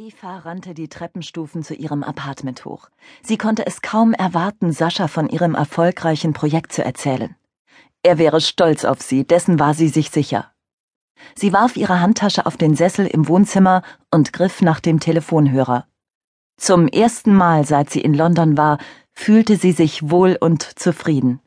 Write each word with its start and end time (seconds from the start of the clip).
Eva 0.00 0.38
rannte 0.38 0.74
die 0.74 0.86
Treppenstufen 0.86 1.64
zu 1.64 1.74
ihrem 1.74 2.04
Apartment 2.04 2.64
hoch. 2.64 2.88
Sie 3.20 3.36
konnte 3.36 3.66
es 3.66 3.82
kaum 3.82 4.14
erwarten, 4.14 4.70
Sascha 4.70 5.08
von 5.08 5.28
ihrem 5.28 5.56
erfolgreichen 5.56 6.32
Projekt 6.32 6.72
zu 6.72 6.84
erzählen. 6.84 7.34
Er 8.04 8.16
wäre 8.16 8.40
stolz 8.40 8.84
auf 8.84 9.02
sie, 9.02 9.26
dessen 9.26 9.58
war 9.58 9.74
sie 9.74 9.88
sich 9.88 10.10
sicher. 10.10 10.52
Sie 11.34 11.52
warf 11.52 11.76
ihre 11.76 12.00
Handtasche 12.00 12.46
auf 12.46 12.56
den 12.56 12.76
Sessel 12.76 13.08
im 13.08 13.26
Wohnzimmer 13.26 13.82
und 14.12 14.32
griff 14.32 14.62
nach 14.62 14.78
dem 14.78 15.00
Telefonhörer. 15.00 15.88
Zum 16.56 16.86
ersten 16.86 17.34
Mal, 17.34 17.66
seit 17.66 17.90
sie 17.90 18.00
in 18.00 18.14
London 18.14 18.56
war, 18.56 18.78
fühlte 19.14 19.56
sie 19.56 19.72
sich 19.72 20.08
wohl 20.08 20.38
und 20.40 20.62
zufrieden. 20.78 21.40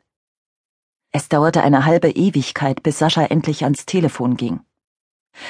Es 1.10 1.30
dauerte 1.30 1.62
eine 1.62 1.86
halbe 1.86 2.10
Ewigkeit, 2.10 2.82
bis 2.82 2.98
Sascha 2.98 3.24
endlich 3.24 3.64
ans 3.64 3.86
Telefon 3.86 4.36
ging. 4.36 4.60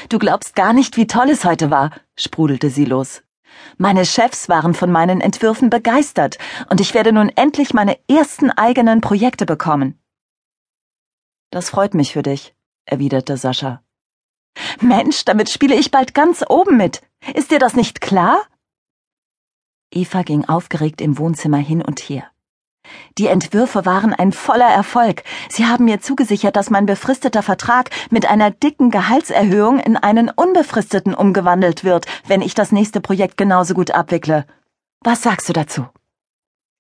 Du 0.09 0.19
glaubst 0.19 0.55
gar 0.55 0.73
nicht, 0.73 0.97
wie 0.97 1.07
toll 1.07 1.31
es 1.31 1.45
heute 1.45 1.71
war, 1.71 1.91
sprudelte 2.17 2.71
sie 2.71 2.85
los. 2.85 3.23
Meine 3.79 4.05
Chefs 4.05 4.49
waren 4.49 4.75
von 4.75 4.91
meinen 4.91 5.21
Entwürfen 5.21 5.71
begeistert, 5.71 6.39
und 6.69 6.81
ich 6.81 6.95
werde 6.95 7.13
nun 7.13 7.29
endlich 7.31 7.75
meine 7.75 7.99
ersten 8.09 8.51
eigenen 8.51 9.01
Projekte 9.01 9.47
bekommen. 9.47 9.99
Das 11.51 11.69
freut 11.71 11.95
mich 11.95 12.13
für 12.13 12.23
dich, 12.23 12.55
erwiderte 12.87 13.37
Sascha. 13.37 13.83
Mensch, 14.81 15.25
damit 15.25 15.49
spiele 15.51 15.75
ich 15.75 15.91
bald 15.91 16.15
ganz 16.15 16.45
oben 16.49 16.77
mit. 16.77 17.03
Ist 17.35 17.51
dir 17.51 17.59
das 17.59 17.75
nicht 17.75 18.01
klar? 18.01 18.43
Eva 19.91 20.23
ging 20.23 20.47
aufgeregt 20.47 21.01
im 21.01 21.19
Wohnzimmer 21.19 21.59
hin 21.59 21.83
und 21.83 22.01
her. 22.01 22.32
Die 23.19 23.27
Entwürfe 23.27 23.85
waren 23.85 24.13
ein 24.13 24.33
voller 24.33 24.69
Erfolg. 24.69 25.23
Sie 25.49 25.67
haben 25.67 25.85
mir 25.85 26.01
zugesichert, 26.01 26.57
dass 26.57 26.71
mein 26.71 26.87
befristeter 26.87 27.43
Vertrag 27.43 27.91
mit 28.11 28.27
einer 28.27 28.51
dicken 28.51 28.91
Gehaltserhöhung 28.91 29.79
in 29.79 29.97
einen 29.97 30.29
unbefristeten 30.31 31.15
umgewandelt 31.15 31.85
wird, 31.85 32.07
wenn 32.27 32.43
ich 32.43 32.55
das 32.55 32.73
nächste 32.73 33.01
Projekt 33.01 33.37
genauso 33.37 33.75
gut 33.75 33.91
abwickle. 33.91 34.47
Was 35.01 35.23
sagst 35.23 35.49
du 35.49 35.53
dazu? 35.53 35.87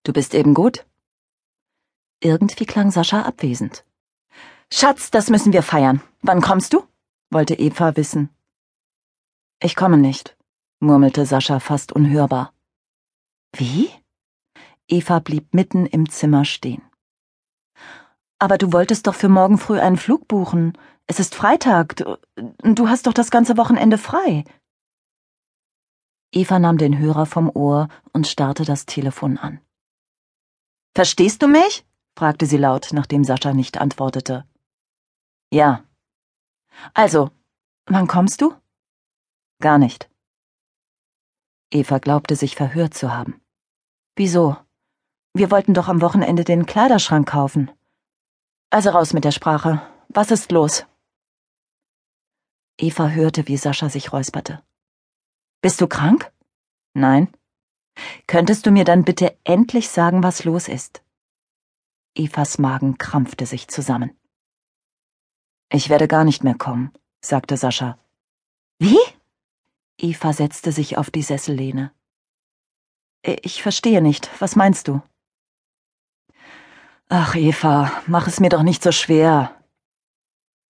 Du 0.05 0.12
bist 0.12 0.34
eben 0.34 0.55
gut? 0.55 0.84
Irgendwie 2.20 2.66
klang 2.66 2.91
Sascha 2.91 3.22
abwesend. 3.22 3.84
Schatz, 4.72 5.11
das 5.11 5.28
müssen 5.28 5.53
wir 5.53 5.62
feiern. 5.62 6.00
Wann 6.22 6.41
kommst 6.41 6.72
du? 6.72 6.83
wollte 7.31 7.55
Eva 7.55 7.97
wissen. 7.97 8.31
Ich 9.61 9.75
komme 9.77 9.97
nicht, 9.97 10.37
murmelte 10.81 11.25
Sascha 11.25 11.61
fast 11.61 11.92
unhörbar. 11.92 12.53
Wie? 13.55 13.91
Eva 14.88 15.19
blieb 15.20 15.55
mitten 15.55 15.86
im 15.86 16.08
Zimmer 16.08 16.44
stehen. 16.44 16.83
Aber 18.38 18.58
du 18.58 18.72
wolltest 18.72 19.06
doch 19.06 19.14
für 19.14 19.28
morgen 19.28 19.56
früh 19.56 19.78
einen 19.78 19.97
Flug 19.97 20.27
buchen. 20.27 20.77
Es 21.06 21.20
ist 21.20 21.34
Freitag. 21.34 21.97
Du, 22.34 22.88
hast 22.88 23.06
doch 23.06 23.12
das 23.12 23.30
ganze 23.30 23.56
Wochenende 23.56 23.98
frei. 23.98 24.44
Eva 26.33 26.58
nahm 26.58 26.78
den 26.78 26.98
Hörer 26.98 27.27
vom 27.27 27.50
Ohr 27.55 27.88
und 28.12 28.27
starrte 28.27 28.64
das 28.64 28.86
Telefon 28.86 29.38
an. 29.38 29.60
Verstehst 30.94 31.42
du 31.42 31.47
mich? 31.47 31.86
fragte 32.16 32.47
sie 32.47 32.56
laut, 32.56 32.88
nachdem 32.92 33.25
Sascha 33.25 33.53
nicht 33.55 33.78
antwortete. 33.78 34.44
Ja. 35.53 35.84
Also, 36.94 37.30
wann 37.86 38.06
kommst 38.06 38.41
du? 38.41 38.55
Gar 39.60 39.78
nicht. 39.78 40.10
Eva 41.70 41.98
glaubte 41.98 42.36
sich 42.36 42.56
verhört 42.56 42.94
zu 42.94 43.14
haben. 43.14 43.41
Wieso? 44.16 44.56
Wir 45.34 45.50
wollten 45.50 45.72
doch 45.72 45.88
am 45.88 46.02
Wochenende 46.02 46.44
den 46.44 46.66
Kleiderschrank 46.66 47.28
kaufen. 47.28 47.70
Also 48.70 48.91
raus 48.91 49.12
mit 49.14 49.25
der 49.25 49.30
Sprache. 49.33 49.80
Was 50.08 50.30
ist 50.30 50.52
los? 50.52 50.84
Eva 52.78 53.08
hörte, 53.08 53.48
wie 53.48 53.56
Sascha 53.56 53.88
sich 53.88 54.12
räusperte. 54.12 54.62
Bist 55.62 55.80
du 55.80 55.86
krank? 55.86 56.33
Nein. 56.94 57.33
Könntest 58.27 58.66
du 58.66 58.70
mir 58.70 58.84
dann 58.84 59.05
bitte 59.05 59.38
endlich 59.44 59.88
sagen, 59.88 60.22
was 60.22 60.44
los 60.44 60.69
ist? 60.69 61.03
Evas 62.14 62.58
Magen 62.58 62.98
krampfte 62.98 63.47
sich 63.47 63.69
zusammen. 63.69 64.16
Ich 65.70 65.88
werde 65.88 66.09
gar 66.09 66.25
nicht 66.25 66.44
mehr 66.44 66.56
kommen, 66.56 66.93
sagte 67.22 67.56
Sascha. 67.56 67.99
Wie? 68.78 68.99
Eva 69.97 70.32
setzte 70.32 70.72
sich 70.72 70.99
auf 70.99 71.10
die 71.10 71.22
Sessellehne. 71.22 71.93
Ich 73.22 73.62
verstehe 73.62 74.03
nicht. 74.03 74.28
Was 74.41 74.56
meinst 74.56 74.88
du? 74.88 75.00
Ach, 77.08 77.34
Eva, 77.34 77.92
mach 78.06 78.26
es 78.26 78.40
mir 78.40 78.48
doch 78.48 78.62
nicht 78.62 78.82
so 78.82 78.92
schwer. 78.92 79.54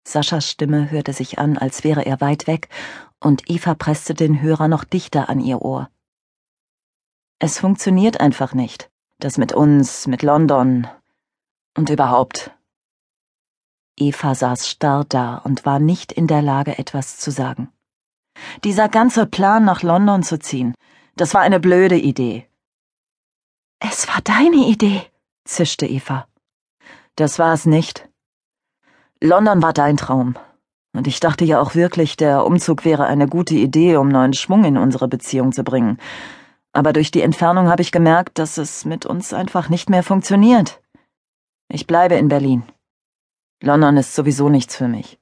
Saschas 0.07 0.49
Stimme 0.49 0.91
hörte 0.91 1.13
sich 1.13 1.39
an, 1.39 1.57
als 1.57 1.85
wäre 1.85 2.05
er 2.05 2.21
weit 2.21 2.47
weg, 2.47 2.69
und 3.21 3.49
Eva 3.49 3.75
presste 3.75 4.15
den 4.15 4.43
Hörer 4.43 4.69
noch 4.69 4.85
dichter 4.85 5.29
an 5.29 5.41
ihr 5.41 5.63
Ohr. 5.63 5.89
Es 7.39 7.59
funktioniert 7.59 8.21
einfach 8.21 8.55
nicht. 8.55 8.91
Das 9.19 9.39
mit 9.39 9.53
uns, 9.53 10.09
mit 10.09 10.23
London 10.23 10.89
und 11.77 11.91
überhaupt. 11.91 12.51
Eva 13.97 14.35
saß 14.35 14.69
starr 14.69 15.05
da 15.09 15.37
und 15.37 15.65
war 15.65 15.79
nicht 15.79 16.11
in 16.13 16.27
der 16.27 16.43
Lage, 16.43 16.79
etwas 16.79 17.19
zu 17.19 17.31
sagen. 17.31 17.71
Dieser 18.65 18.89
ganze 18.89 19.27
Plan, 19.27 19.65
nach 19.65 19.83
London 19.83 20.23
zu 20.23 20.39
ziehen, 20.39 20.75
das 21.15 21.35
war 21.35 21.43
eine 21.43 21.61
blöde 21.61 21.99
Idee. 21.99 22.49
Es 23.79 24.09
war 24.09 24.21
deine 24.23 24.67
Idee, 24.67 25.05
zischte 25.45 25.87
Eva. 25.87 26.27
Das 27.17 27.39
war 27.39 27.53
es 27.53 27.67
nicht. 27.67 28.09
London 29.21 29.63
war 29.63 29.73
dein 29.73 29.97
Traum. 29.97 30.37
Und 30.95 31.07
ich 31.07 31.21
dachte 31.21 31.45
ja 31.45 31.61
auch 31.61 31.75
wirklich, 31.75 32.17
der 32.17 32.45
Umzug 32.45 32.85
wäre 32.85 33.07
eine 33.07 33.27
gute 33.27 33.55
Idee, 33.55 33.97
um 33.97 34.09
neuen 34.09 34.35
Schwung 34.35 34.65
in 34.65 34.77
unsere 34.77 35.09
Beziehung 35.09 35.53
zu 35.53 35.65
bringen. 35.65 35.99
Aber 36.73 36.93
durch 36.93 37.11
die 37.11 37.23
Entfernung 37.23 37.69
habe 37.69 37.83
ich 37.83 37.93
gemerkt, 37.93 38.39
dass 38.39 38.59
es 38.59 38.85
mit 38.85 39.07
uns 39.07 39.33
einfach 39.33 39.69
nicht 39.69 39.91
mehr 39.91 40.03
funktioniert. 40.03 40.83
Ich 41.69 41.87
bleibe 41.87 42.17
in 42.17 42.29
Berlin. 42.29 42.65
London 43.63 43.97
ist 43.97 44.15
sowieso 44.15 44.49
nichts 44.49 44.77
für 44.77 44.89
mich. 44.89 45.19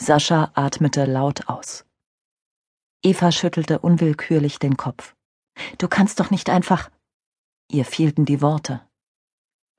Sascha 0.00 0.50
atmete 0.54 1.04
laut 1.04 1.48
aus. 1.48 1.84
Eva 3.02 3.32
schüttelte 3.32 3.78
unwillkürlich 3.78 4.58
den 4.58 4.76
Kopf. 4.76 5.14
Du 5.78 5.88
kannst 5.88 6.20
doch 6.20 6.30
nicht 6.30 6.50
einfach. 6.50 6.90
Ihr 7.70 7.84
fehlten 7.84 8.24
die 8.24 8.40
Worte. 8.42 8.82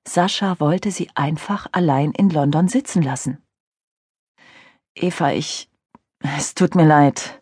Sascha 0.07 0.59
wollte 0.59 0.91
sie 0.91 1.09
einfach 1.15 1.67
allein 1.71 2.11
in 2.11 2.29
London 2.29 2.67
sitzen 2.67 3.01
lassen. 3.01 3.41
Eva, 4.95 5.31
ich. 5.31 5.69
Es 6.19 6.53
tut 6.53 6.75
mir 6.75 6.85
leid. 6.85 7.41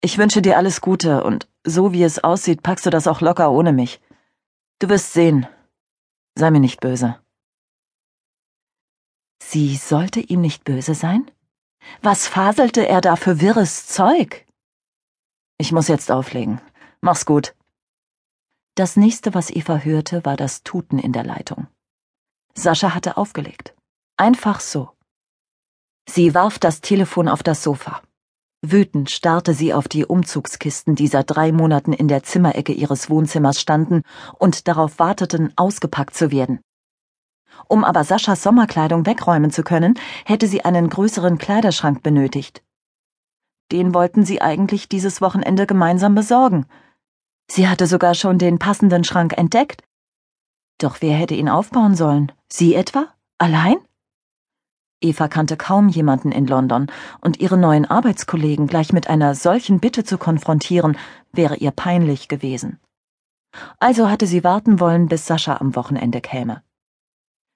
Ich 0.00 0.18
wünsche 0.18 0.42
dir 0.42 0.56
alles 0.56 0.80
Gute 0.80 1.22
und 1.22 1.48
so 1.64 1.92
wie 1.92 2.02
es 2.02 2.22
aussieht, 2.22 2.62
packst 2.62 2.86
du 2.86 2.90
das 2.90 3.06
auch 3.06 3.20
locker 3.20 3.52
ohne 3.52 3.72
mich. 3.72 4.00
Du 4.80 4.88
wirst 4.88 5.12
sehen. 5.12 5.46
Sei 6.34 6.50
mir 6.50 6.60
nicht 6.60 6.80
böse. 6.80 7.20
Sie 9.40 9.76
sollte 9.76 10.20
ihm 10.20 10.40
nicht 10.40 10.64
böse 10.64 10.94
sein? 10.94 11.30
Was 12.00 12.26
faselte 12.26 12.88
er 12.88 13.00
da 13.00 13.16
für 13.16 13.40
wirres 13.40 13.86
Zeug? 13.86 14.46
Ich 15.58 15.72
muss 15.72 15.88
jetzt 15.88 16.10
auflegen. 16.10 16.60
Mach's 17.00 17.26
gut. 17.26 17.54
Das 18.74 18.96
nächste, 18.96 19.34
was 19.34 19.50
Eva 19.50 19.78
hörte, 19.78 20.24
war 20.24 20.36
das 20.36 20.62
Tuten 20.62 20.98
in 20.98 21.12
der 21.12 21.24
Leitung. 21.24 21.68
Sascha 22.54 22.94
hatte 22.94 23.16
aufgelegt. 23.16 23.74
Einfach 24.16 24.60
so. 24.60 24.90
Sie 26.08 26.34
warf 26.34 26.58
das 26.58 26.80
Telefon 26.80 27.28
auf 27.28 27.42
das 27.42 27.62
Sofa. 27.62 28.02
Wütend 28.64 29.10
starrte 29.10 29.54
sie 29.54 29.74
auf 29.74 29.88
die 29.88 30.06
Umzugskisten, 30.06 30.94
die 30.94 31.08
seit 31.08 31.30
drei 31.30 31.50
Monaten 31.50 31.92
in 31.92 32.06
der 32.06 32.22
Zimmerecke 32.22 32.72
ihres 32.72 33.10
Wohnzimmers 33.10 33.60
standen 33.60 34.02
und 34.38 34.68
darauf 34.68 34.98
warteten, 34.98 35.52
ausgepackt 35.56 36.14
zu 36.14 36.30
werden. 36.30 36.60
Um 37.68 37.84
aber 37.84 38.04
Saschas 38.04 38.42
Sommerkleidung 38.42 39.04
wegräumen 39.04 39.50
zu 39.50 39.62
können, 39.62 39.98
hätte 40.24 40.46
sie 40.46 40.64
einen 40.64 40.88
größeren 40.88 41.38
Kleiderschrank 41.38 42.02
benötigt. 42.02 42.62
Den 43.72 43.94
wollten 43.94 44.24
sie 44.24 44.40
eigentlich 44.40 44.88
dieses 44.88 45.20
Wochenende 45.20 45.66
gemeinsam 45.66 46.14
besorgen. 46.14 46.66
Sie 47.50 47.68
hatte 47.68 47.86
sogar 47.86 48.14
schon 48.14 48.38
den 48.38 48.58
passenden 48.58 49.04
Schrank 49.04 49.36
entdeckt, 49.36 49.82
doch 50.82 51.00
wer 51.00 51.16
hätte 51.16 51.34
ihn 51.34 51.48
aufbauen 51.48 51.94
sollen? 51.94 52.32
Sie 52.48 52.74
etwa? 52.74 53.12
Allein? 53.38 53.76
Eva 55.00 55.26
kannte 55.28 55.56
kaum 55.56 55.88
jemanden 55.88 56.30
in 56.30 56.46
London, 56.46 56.86
und 57.20 57.40
ihre 57.40 57.58
neuen 57.58 57.84
Arbeitskollegen 57.84 58.68
gleich 58.68 58.92
mit 58.92 59.08
einer 59.08 59.34
solchen 59.34 59.80
Bitte 59.80 60.04
zu 60.04 60.16
konfrontieren, 60.16 60.96
wäre 61.32 61.56
ihr 61.56 61.72
peinlich 61.72 62.28
gewesen. 62.28 62.78
Also 63.80 64.08
hatte 64.08 64.26
sie 64.26 64.44
warten 64.44 64.80
wollen, 64.80 65.08
bis 65.08 65.26
Sascha 65.26 65.56
am 65.56 65.74
Wochenende 65.74 66.20
käme. 66.20 66.62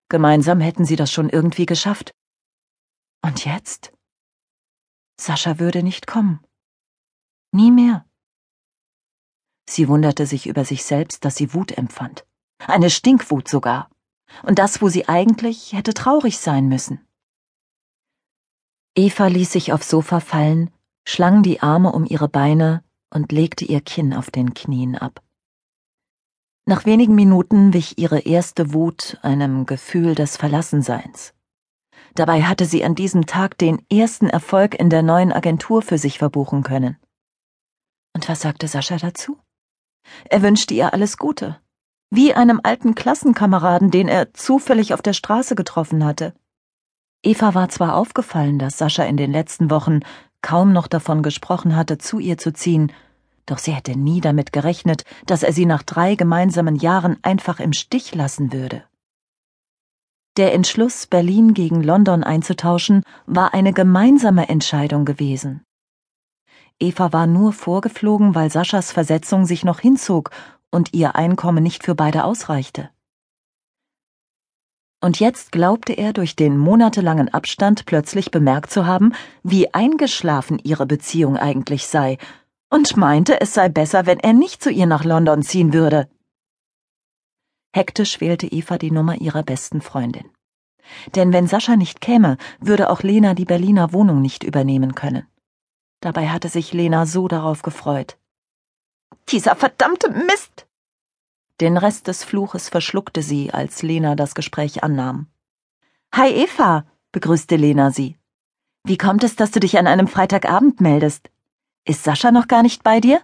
Gemeinsam 0.08 0.60
hätten 0.60 0.84
sie 0.84 0.96
das 0.96 1.12
schon 1.12 1.30
irgendwie 1.30 1.66
geschafft. 1.66 2.12
Und 3.22 3.44
jetzt? 3.44 3.92
Sascha 5.18 5.58
würde 5.58 5.82
nicht 5.82 6.06
kommen. 6.06 6.40
Nie 7.52 7.70
mehr. 7.70 8.04
Sie 9.68 9.88
wunderte 9.88 10.26
sich 10.26 10.46
über 10.46 10.64
sich 10.64 10.84
selbst, 10.84 11.24
dass 11.24 11.36
sie 11.36 11.54
Wut 11.54 11.72
empfand 11.72 12.26
eine 12.58 12.90
Stinkwut 12.90 13.48
sogar, 13.48 13.90
und 14.42 14.58
das, 14.58 14.82
wo 14.82 14.88
sie 14.88 15.08
eigentlich 15.08 15.72
hätte 15.72 15.94
traurig 15.94 16.38
sein 16.38 16.68
müssen. 16.68 17.06
Eva 18.94 19.26
ließ 19.26 19.52
sich 19.52 19.72
aufs 19.72 19.90
Sofa 19.90 20.20
fallen, 20.20 20.70
schlang 21.06 21.42
die 21.42 21.60
Arme 21.60 21.92
um 21.92 22.06
ihre 22.06 22.28
Beine 22.28 22.82
und 23.10 23.30
legte 23.30 23.64
ihr 23.64 23.80
Kinn 23.80 24.14
auf 24.14 24.30
den 24.30 24.54
Knien 24.54 24.96
ab. 24.96 25.22
Nach 26.64 26.84
wenigen 26.84 27.14
Minuten 27.14 27.72
wich 27.72 27.98
ihre 27.98 28.20
erste 28.20 28.72
Wut 28.72 29.18
einem 29.22 29.66
Gefühl 29.66 30.14
des 30.14 30.36
Verlassenseins. 30.36 31.32
Dabei 32.14 32.42
hatte 32.42 32.64
sie 32.64 32.82
an 32.84 32.94
diesem 32.94 33.26
Tag 33.26 33.58
den 33.58 33.84
ersten 33.90 34.28
Erfolg 34.28 34.74
in 34.74 34.90
der 34.90 35.02
neuen 35.02 35.32
Agentur 35.32 35.82
für 35.82 35.98
sich 35.98 36.18
verbuchen 36.18 36.62
können. 36.62 36.96
Und 38.14 38.28
was 38.28 38.40
sagte 38.40 38.66
Sascha 38.66 38.96
dazu? 38.96 39.38
Er 40.24 40.42
wünschte 40.42 40.74
ihr 40.74 40.92
alles 40.92 41.18
Gute, 41.18 41.60
wie 42.10 42.34
einem 42.34 42.60
alten 42.62 42.94
Klassenkameraden, 42.94 43.90
den 43.90 44.08
er 44.08 44.32
zufällig 44.34 44.94
auf 44.94 45.02
der 45.02 45.12
Straße 45.12 45.54
getroffen 45.54 46.04
hatte. 46.04 46.34
Eva 47.22 47.54
war 47.54 47.68
zwar 47.68 47.96
aufgefallen, 47.96 48.58
dass 48.58 48.78
Sascha 48.78 49.04
in 49.04 49.16
den 49.16 49.32
letzten 49.32 49.70
Wochen 49.70 50.00
kaum 50.42 50.72
noch 50.72 50.86
davon 50.86 51.22
gesprochen 51.22 51.74
hatte, 51.74 51.98
zu 51.98 52.18
ihr 52.18 52.38
zu 52.38 52.52
ziehen, 52.52 52.92
doch 53.46 53.58
sie 53.58 53.72
hätte 53.72 53.98
nie 53.98 54.20
damit 54.20 54.52
gerechnet, 54.52 55.04
dass 55.26 55.42
er 55.42 55.52
sie 55.52 55.66
nach 55.66 55.82
drei 55.82 56.14
gemeinsamen 56.16 56.76
Jahren 56.76 57.16
einfach 57.22 57.60
im 57.60 57.72
Stich 57.72 58.14
lassen 58.14 58.52
würde. 58.52 58.84
Der 60.36 60.52
Entschluss, 60.52 61.06
Berlin 61.06 61.54
gegen 61.54 61.82
London 61.82 62.22
einzutauschen, 62.22 63.02
war 63.26 63.54
eine 63.54 63.72
gemeinsame 63.72 64.48
Entscheidung 64.48 65.04
gewesen. 65.04 65.62
Eva 66.78 67.12
war 67.12 67.26
nur 67.26 67.54
vorgeflogen, 67.54 68.34
weil 68.34 68.50
Saschas 68.50 68.92
Versetzung 68.92 69.46
sich 69.46 69.64
noch 69.64 69.80
hinzog 69.80 70.30
und 70.70 70.92
ihr 70.92 71.16
Einkommen 71.16 71.62
nicht 71.62 71.84
für 71.84 71.94
beide 71.94 72.24
ausreichte. 72.24 72.90
Und 75.00 75.20
jetzt 75.20 75.52
glaubte 75.52 75.92
er 75.92 76.12
durch 76.12 76.36
den 76.36 76.56
monatelangen 76.56 77.32
Abstand 77.32 77.86
plötzlich 77.86 78.30
bemerkt 78.30 78.70
zu 78.70 78.86
haben, 78.86 79.12
wie 79.42 79.72
eingeschlafen 79.74 80.58
ihre 80.62 80.86
Beziehung 80.86 81.36
eigentlich 81.36 81.86
sei 81.86 82.18
und 82.70 82.96
meinte, 82.96 83.40
es 83.40 83.54
sei 83.54 83.68
besser, 83.68 84.06
wenn 84.06 84.18
er 84.18 84.32
nicht 84.32 84.62
zu 84.62 84.70
ihr 84.70 84.86
nach 84.86 85.04
London 85.04 85.42
ziehen 85.42 85.72
würde. 85.72 86.08
Hektisch 87.72 88.20
wählte 88.20 88.46
Eva 88.46 88.78
die 88.78 88.90
Nummer 88.90 89.20
ihrer 89.20 89.42
besten 89.42 89.80
Freundin. 89.80 90.30
Denn 91.14 91.32
wenn 91.32 91.46
Sascha 91.46 91.76
nicht 91.76 92.00
käme, 92.00 92.38
würde 92.58 92.90
auch 92.90 93.02
Lena 93.02 93.34
die 93.34 93.44
Berliner 93.44 93.92
Wohnung 93.92 94.22
nicht 94.22 94.44
übernehmen 94.44 94.94
können. 94.94 95.26
Dabei 96.00 96.28
hatte 96.28 96.48
sich 96.48 96.72
Lena 96.72 97.06
so 97.06 97.28
darauf 97.28 97.62
gefreut. 97.62 98.18
Dieser 99.30 99.56
verdammte 99.56 100.10
Mist! 100.10 100.66
Den 101.60 101.76
Rest 101.76 102.06
des 102.06 102.22
Fluches 102.22 102.68
verschluckte 102.68 103.22
sie, 103.22 103.52
als 103.52 103.82
Lena 103.82 104.14
das 104.14 104.34
Gespräch 104.34 104.84
annahm. 104.84 105.26
Hi 106.14 106.30
Eva, 106.30 106.86
begrüßte 107.12 107.56
Lena 107.56 107.90
sie. 107.90 108.16
Wie 108.84 108.98
kommt 108.98 109.24
es, 109.24 109.34
dass 109.34 109.50
du 109.50 109.58
dich 109.58 109.78
an 109.78 109.88
einem 109.88 110.06
Freitagabend 110.06 110.80
meldest? 110.80 111.30
Ist 111.84 112.04
Sascha 112.04 112.30
noch 112.30 112.46
gar 112.46 112.62
nicht 112.62 112.84
bei 112.84 113.00
dir? 113.00 113.20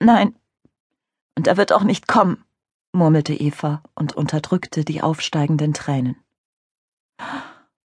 Nein. 0.00 0.36
Und 1.36 1.46
er 1.46 1.56
wird 1.56 1.72
auch 1.72 1.84
nicht 1.84 2.08
kommen, 2.08 2.44
murmelte 2.92 3.34
Eva 3.34 3.82
und 3.94 4.14
unterdrückte 4.14 4.84
die 4.84 5.00
aufsteigenden 5.00 5.74
Tränen. 5.74 6.16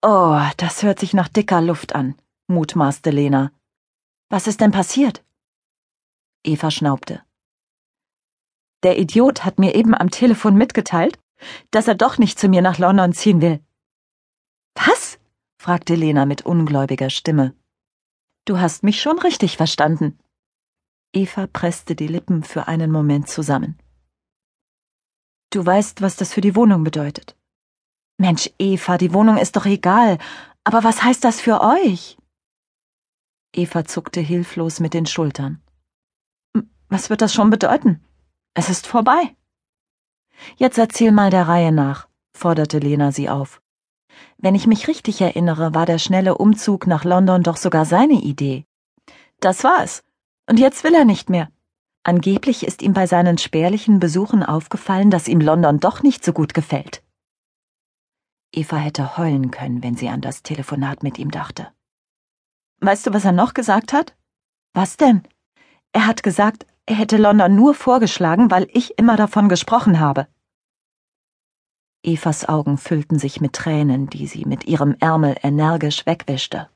Oh, 0.01 0.41
das 0.57 0.83
hört 0.83 0.99
sich 0.99 1.13
nach 1.13 1.29
dicker 1.29 1.61
Luft 1.61 1.95
an, 1.95 2.15
mutmaßte 2.47 3.11
Lena. 3.11 3.51
Was 4.29 4.47
ist 4.47 4.59
denn 4.59 4.71
passiert? 4.71 5.23
Eva 6.47 6.71
schnaubte. 6.71 7.23
Der 8.83 8.97
Idiot 8.97 9.43
hat 9.43 9.59
mir 9.59 9.75
eben 9.75 9.93
am 9.93 10.09
Telefon 10.09 10.55
mitgeteilt, 10.55 11.19
dass 11.71 11.87
er 11.87 11.95
doch 11.95 12.17
nicht 12.17 12.39
zu 12.39 12.47
mir 12.47 12.61
nach 12.61 12.77
London 12.77 13.13
ziehen 13.13 13.41
will. 13.41 13.59
Was? 14.75 15.19
fragte 15.59 15.95
Lena 15.95 16.25
mit 16.25 16.45
ungläubiger 16.45 17.09
Stimme. 17.09 17.53
Du 18.45 18.59
hast 18.59 18.83
mich 18.83 19.01
schon 19.01 19.19
richtig 19.19 19.57
verstanden. 19.57 20.17
Eva 21.13 21.47
presste 21.47 21.95
die 21.95 22.07
Lippen 22.07 22.43
für 22.43 22.67
einen 22.67 22.91
Moment 22.91 23.27
zusammen. 23.27 23.77
Du 25.49 25.65
weißt, 25.65 26.01
was 26.01 26.15
das 26.15 26.33
für 26.33 26.41
die 26.41 26.55
Wohnung 26.55 26.83
bedeutet. 26.83 27.35
Mensch, 28.17 28.49
Eva, 28.57 28.97
die 28.97 29.13
Wohnung 29.13 29.37
ist 29.37 29.55
doch 29.55 29.65
egal, 29.65 30.17
aber 30.63 30.83
was 30.83 31.03
heißt 31.03 31.23
das 31.23 31.41
für 31.41 31.61
euch? 31.61 32.17
Eva 33.53 33.85
zuckte 33.85 34.21
hilflos 34.21 34.79
mit 34.79 34.93
den 34.93 35.05
Schultern. 35.05 35.61
Was 36.89 37.09
wird 37.09 37.21
das 37.21 37.33
schon 37.33 37.49
bedeuten? 37.49 38.03
Es 38.53 38.69
ist 38.69 38.87
vorbei. 38.87 39.35
Jetzt 40.55 40.77
erzähl 40.77 41.11
mal 41.11 41.29
der 41.29 41.47
Reihe 41.47 41.71
nach, 41.71 42.07
forderte 42.33 42.79
Lena 42.79 43.11
sie 43.11 43.29
auf. 43.29 43.61
Wenn 44.37 44.55
ich 44.55 44.67
mich 44.67 44.87
richtig 44.87 45.21
erinnere, 45.21 45.73
war 45.73 45.85
der 45.85 45.99
schnelle 45.99 46.37
Umzug 46.37 46.87
nach 46.87 47.03
London 47.03 47.43
doch 47.43 47.57
sogar 47.57 47.85
seine 47.85 48.21
Idee. 48.21 48.65
Das 49.39 49.63
war 49.63 49.83
es. 49.83 50.03
Und 50.49 50.59
jetzt 50.59 50.83
will 50.83 50.93
er 50.93 51.05
nicht 51.05 51.29
mehr. 51.29 51.49
Angeblich 52.03 52.65
ist 52.65 52.81
ihm 52.81 52.93
bei 52.93 53.05
seinen 53.05 53.37
spärlichen 53.37 53.99
Besuchen 53.99 54.41
aufgefallen, 54.43 55.11
dass 55.11 55.27
ihm 55.27 55.41
London 55.41 55.79
doch 55.79 56.03
nicht 56.03 56.23
so 56.23 56.31
gut 56.31 56.53
gefällt. 56.53 57.03
Eva 58.53 58.77
hätte 58.77 59.17
heulen 59.17 59.51
können, 59.51 59.83
wenn 59.83 59.97
sie 59.97 60.07
an 60.07 60.21
das 60.21 60.41
Telefonat 60.41 61.03
mit 61.03 61.19
ihm 61.19 61.31
dachte. 61.31 61.67
Weißt 62.79 63.05
du, 63.05 63.13
was 63.13 63.25
er 63.25 63.33
noch 63.33 63.53
gesagt 63.53 63.91
hat? 63.91 64.15
Was 64.73 64.95
denn? 64.95 65.23
Er 65.91 66.07
hat 66.07 66.23
gesagt, 66.23 66.65
hätte 66.95 67.17
London 67.17 67.55
nur 67.55 67.73
vorgeschlagen, 67.73 68.49
weil 68.49 68.67
ich 68.71 68.97
immer 68.97 69.15
davon 69.17 69.49
gesprochen 69.49 69.99
habe. 69.99 70.27
Evas 72.03 72.47
Augen 72.47 72.77
füllten 72.77 73.19
sich 73.19 73.41
mit 73.41 73.53
Tränen, 73.53 74.07
die 74.09 74.27
sie 74.27 74.45
mit 74.45 74.65
ihrem 74.65 74.95
Ärmel 74.99 75.35
energisch 75.43 76.05
wegwischte. 76.05 76.69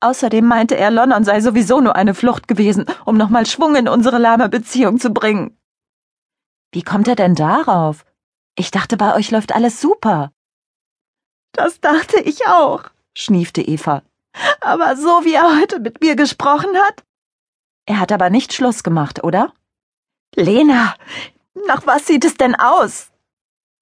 Außerdem 0.00 0.44
meinte 0.44 0.76
er, 0.76 0.90
London 0.90 1.24
sei 1.24 1.40
sowieso 1.40 1.80
nur 1.80 1.94
eine 1.94 2.14
Flucht 2.14 2.48
gewesen, 2.48 2.86
um 3.04 3.16
nochmal 3.16 3.46
Schwung 3.46 3.76
in 3.76 3.88
unsere 3.88 4.18
lahme 4.18 4.48
Beziehung 4.48 4.98
zu 4.98 5.10
bringen. 5.10 5.56
Wie 6.72 6.82
kommt 6.82 7.06
er 7.06 7.14
denn 7.14 7.34
darauf? 7.34 8.04
Ich 8.56 8.70
dachte, 8.70 8.96
bei 8.96 9.14
euch 9.14 9.30
läuft 9.30 9.54
alles 9.54 9.80
super. 9.80 10.32
Das 11.52 11.80
dachte 11.80 12.20
ich 12.20 12.46
auch, 12.46 12.84
schniefte 13.16 13.62
Eva. 13.62 14.02
Aber 14.60 14.96
so 14.96 15.24
wie 15.24 15.34
er 15.34 15.60
heute 15.60 15.78
mit 15.78 16.00
mir 16.00 16.16
gesprochen 16.16 16.76
hat? 16.76 17.04
Er 17.86 17.98
hat 18.00 18.12
aber 18.12 18.30
nicht 18.30 18.52
Schluss 18.52 18.82
gemacht, 18.82 19.24
oder? 19.24 19.52
Lena, 20.34 20.94
nach 21.66 21.86
was 21.86 22.06
sieht 22.06 22.24
es 22.24 22.36
denn 22.36 22.54
aus? 22.54 23.10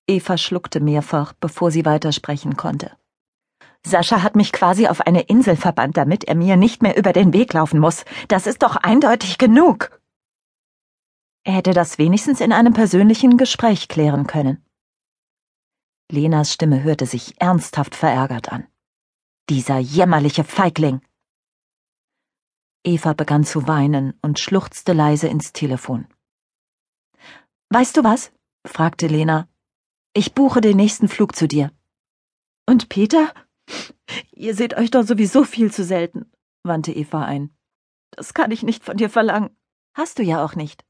Eva 0.07 0.37
schluckte 0.37 0.81
mehrfach, 0.81 1.33
bevor 1.35 1.71
sie 1.71 1.85
weitersprechen 1.85 2.57
konnte. 2.57 2.97
Sascha 3.87 4.23
hat 4.23 4.37
mich 4.37 4.53
quasi 4.53 4.89
auf 4.89 5.01
eine 5.01 5.23
Insel 5.23 5.57
verbannt, 5.57 5.97
damit 5.97 6.25
er 6.25 6.35
mir 6.35 6.57
nicht 6.57 6.83
mehr 6.83 6.97
über 6.97 7.13
den 7.13 7.33
Weg 7.33 7.53
laufen 7.53 7.81
muss. 7.81 8.05
Das 8.29 8.47
ist 8.47 8.63
doch 8.63 8.77
eindeutig 8.77 9.39
genug. 9.39 10.01
Er 11.45 11.55
hätte 11.55 11.73
das 11.73 11.97
wenigstens 11.97 12.41
in 12.41 12.53
einem 12.53 12.75
persönlichen 12.75 13.39
Gespräch 13.39 13.89
klären 13.89 14.27
können. 14.27 14.65
Lenas 16.11 16.53
Stimme 16.53 16.83
hörte 16.83 17.07
sich 17.07 17.41
ernsthaft 17.41 17.95
verärgert 17.95 18.53
an. 18.53 18.67
Dieser 19.49 19.79
jämmerliche 19.79 20.45
Feigling. 20.45 21.01
Eva 22.85 23.13
begann 23.13 23.45
zu 23.45 23.69
weinen 23.69 24.19
und 24.23 24.39
schluchzte 24.39 24.93
leise 24.93 25.29
ins 25.29 25.53
Telefon. 25.53 26.07
Weißt 27.69 27.97
du 27.97 28.05
was? 28.05 28.33
fragte 28.67 29.07
Lena, 29.07 29.49
ich 30.13 30.35
buche 30.35 30.61
den 30.61 30.77
nächsten 30.77 31.09
Flug 31.09 31.37
zu 31.37 31.47
dir. 31.47 31.73
Und 32.67 32.89
Peter? 32.89 33.33
Ihr 34.33 34.55
seht 34.55 34.77
euch 34.77 34.91
doch 34.91 35.05
sowieso 35.05 35.45
viel 35.45 35.71
zu 35.73 35.85
selten, 35.85 36.31
wandte 36.63 36.93
Eva 36.93 37.25
ein. 37.25 37.55
Das 38.11 38.35
kann 38.35 38.51
ich 38.51 38.63
nicht 38.63 38.83
von 38.83 38.97
dir 38.97 39.11
verlangen. 39.11 39.57
Hast 39.95 40.19
du 40.19 40.23
ja 40.23 40.45
auch 40.45 40.57
nicht. 40.57 40.85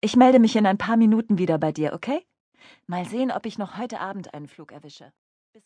Ich 0.00 0.16
melde 0.16 0.38
mich 0.38 0.56
in 0.56 0.66
ein 0.66 0.78
paar 0.78 0.96
Minuten 0.96 1.38
wieder 1.38 1.58
bei 1.58 1.72
dir, 1.72 1.92
okay? 1.92 2.26
Mal 2.86 3.04
sehen, 3.06 3.30
ob 3.30 3.46
ich 3.46 3.58
noch 3.58 3.76
heute 3.76 4.00
Abend 4.00 4.34
einen 4.34 4.48
Flug 4.48 4.72
erwische. 4.72 5.12